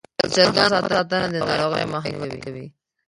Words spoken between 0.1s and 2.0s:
د چرګانو ښه ساتنه د ناروغیو